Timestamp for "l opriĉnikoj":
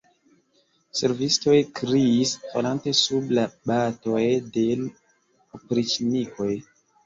4.83-6.53